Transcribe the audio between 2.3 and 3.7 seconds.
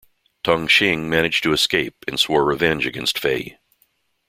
revenge against Fei.